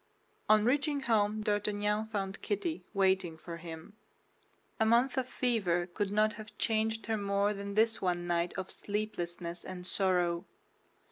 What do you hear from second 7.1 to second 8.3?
more than this one